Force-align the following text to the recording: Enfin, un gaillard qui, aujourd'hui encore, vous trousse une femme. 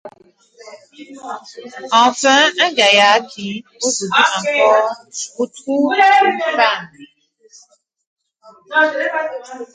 Enfin, 1.91 2.49
un 2.59 2.73
gaillard 2.73 3.27
qui, 3.27 3.63
aujourd'hui 3.83 4.23
encore, 4.61 4.95
vous 5.37 5.45
trousse 5.45 5.95
une 6.23 6.41
femme. 6.55 6.89